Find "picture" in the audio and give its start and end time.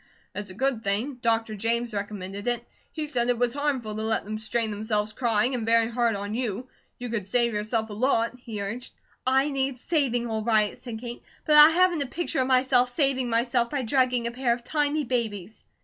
12.07-12.41